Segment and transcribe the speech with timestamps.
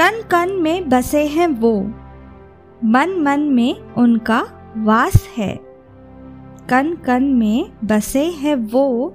[0.00, 1.80] कन कन में बसे हैं वो।
[2.84, 5.56] मन मन में उनका वास है।
[6.70, 9.14] कन कन में बसे हैं वो।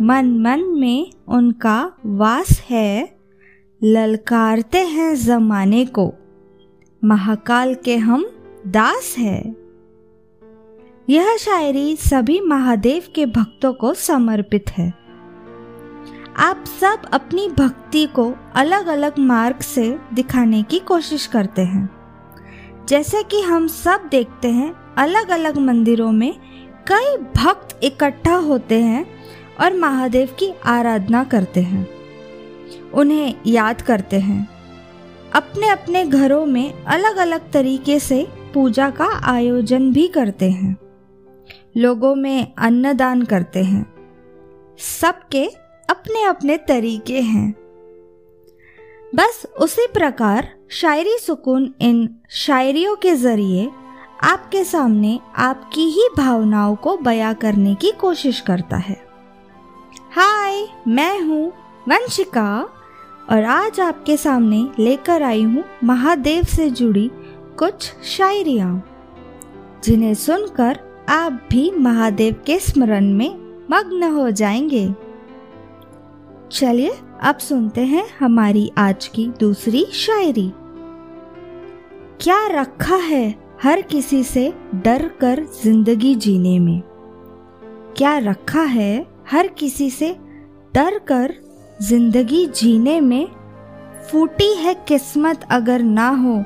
[0.00, 3.16] मन मन में उनका वास है।
[3.82, 6.12] ललकारते हैं जमाने को।
[7.04, 8.30] महाकाल के हम
[8.66, 9.56] दास है।
[11.10, 15.09] यह शायरी सभी महादेव के भक्तों को समर्पित है।
[16.36, 21.90] आप सब अपनी भक्ति को अलग अलग मार्ग से दिखाने की कोशिश करते हैं।
[22.88, 26.40] जैसे कि हम सब देखते हैं अलग अलग मंदिरों में
[26.92, 29.06] कई भक्त इकट्ठा होते हैं
[29.60, 31.88] और महादेव की आराधना करते हैं।
[32.94, 34.48] उन्हें याद करते हैं।
[35.34, 40.76] अपने अपने घरों में अलग अलग तरीके से पूजा का आयोजन भी करते हैं।
[41.76, 43.94] लोगों में अन्नदान करते हैं।
[44.78, 45.59] सबके
[45.90, 47.50] अपने अपने तरीके हैं।
[49.14, 53.70] बस उसी प्रकार शायरी सुकून इन शायरियों के ज़रिए
[54.22, 59.00] आपके सामने आपकी ही भावनाओं को बयां करने की कोशिश करता है।
[60.12, 61.52] हाय, मैं हूँ
[61.88, 62.68] वंशिका
[63.30, 67.10] और आज आपके सामने लेकर आई हूँ महादेव से जुड़ी
[67.58, 68.82] कुछ शायरिया,
[69.84, 73.30] जिन्हें सुनकर आप भी महादेव के स्मरण में
[73.70, 75.09] मग्न हो जाएँगे।
[76.52, 80.52] चलिए अब सुनते हैं हमारी आज की दूसरी शायरी।
[82.20, 86.82] क्या रखा है हर किसी से डर कर ज़िंदगी जीने में?
[87.96, 90.16] क्या रखा है हर किसी से
[90.74, 91.34] डर कर
[91.82, 93.28] ज़िंदगी जीने में?
[94.10, 96.44] फूटी है किस्मत अगर ना हो,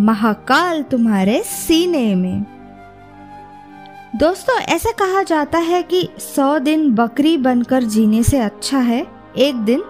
[0.00, 2.42] महाकाल तुम्हारे सीने में।
[4.16, 9.54] दोस्तों, ऐसा कहा जाता है कि सौ दिन बकरी बनकर जीने से अच्छा है एक
[9.64, 9.82] दिन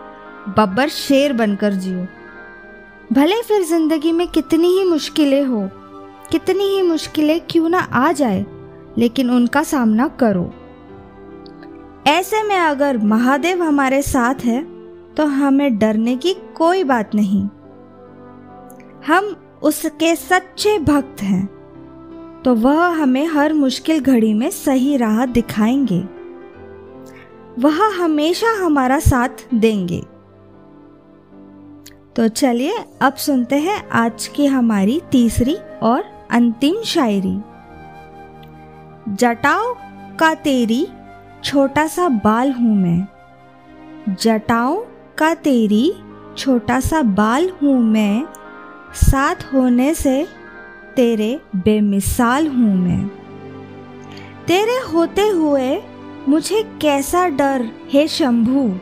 [0.57, 2.07] बब्बर शेर बनकर जियो।
[3.13, 5.69] भले फिर ज़िंदगी में कितनी ही मुश्किलें हो,
[6.31, 8.45] कितनी ही मुश्किलें क्यों ना आ जाए,
[8.99, 10.51] लेकिन उनका सामना करो।
[12.07, 14.63] ऐसे में अगर महादेव हमारे साथ है
[15.15, 17.43] तो हमें डरने की कोई बात नहीं।
[19.07, 21.45] हम उसके सच्चे भक्त हैं
[22.45, 26.03] तो वह हमें हर मुश्किल घड़ी में सही राह दिखाएँगे।
[27.59, 30.03] वह हमेशा हमारा साथ देंगे।
[32.17, 37.41] तो चलिए अब सुनते हैं आज की हमारी तीसरी और अंतिम शायरी।
[39.15, 39.75] जटाओ
[40.19, 40.89] का तेरी,
[41.45, 43.07] छोटा सा बाल हूँ मैं।
[44.15, 44.87] जटाओ
[45.19, 45.95] का तेरी,
[46.37, 48.27] छोटा सा बाल हूँ मैं।
[48.95, 50.29] साथ होने से
[50.97, 53.09] तेरे बेमिसाल हूँ मैं।
[54.47, 55.83] तेरे होते हुए
[56.29, 58.79] मुझे कैसा डर, हे शंभु?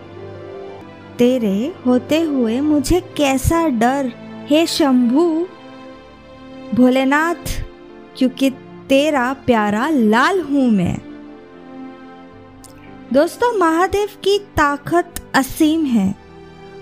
[1.19, 4.13] तेरे होते हुए मुझे कैसा डर,
[4.47, 5.47] हे शंभु?
[6.75, 7.65] भोलेनाथ,
[8.17, 8.51] क्योंकि
[8.89, 10.99] तेरा प्यारा लाल हूँ मैं।
[13.13, 16.15] दोस्तों, महादेव की ताकत असीम है।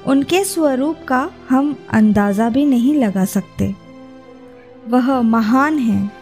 [0.07, 3.75] उनके स्वरूप का हम अंदाज़ा भी नहीं लगा सकते।
[4.89, 6.13] वह महान है।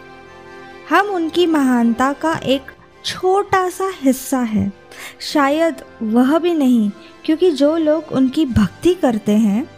[0.90, 2.62] हम उनकी महानता का एक
[3.04, 4.72] छोटा सा हिस्सा है।
[5.20, 6.90] शायद वह भी नहीं,
[7.24, 9.70] क्योंकि जो लोग उनकी भक्ति करते हैं,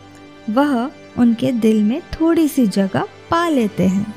[0.50, 4.14] वह उनके दिल में थोड़ी सी जगह पा लेते हैं।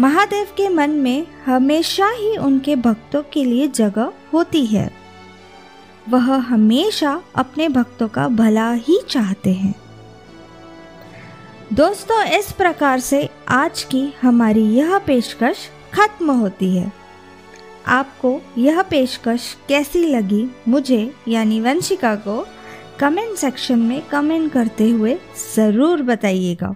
[0.00, 4.90] महादेव के मन में हमेशा ही उनके भक्तों के लिए जगह होती है।
[6.08, 9.74] वह हमेशा अपने भक्तों का भला ही चाहते हैं।
[11.72, 15.56] दोस्तों, इस प्रकार से आज की हमारी यह पेशकश
[15.94, 17.05] खत्म होती है।
[17.86, 22.46] आपको यह पेशकश कैसी लगी मुझे, यानी वंशिका को
[23.00, 25.18] कमेंट सेक्शन में कमेंट करते हुए
[25.56, 26.74] ज़रूर बताइएगा।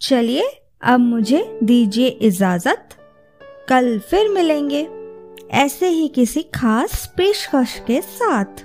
[0.00, 2.88] चलिए, अब मुझे दीजिए इजाज़त।
[3.68, 4.88] कल फिर मिलेंगे,
[5.50, 8.60] ऐसे ही किसी खास पेशकश के साथ।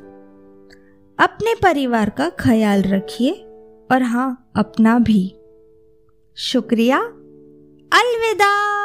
[1.19, 3.31] अपने परिवार का ख्याल रखिए,
[3.91, 5.35] और हाँ अपना भी।
[6.37, 6.99] शुक्रिया,
[7.91, 8.84] अलविदा।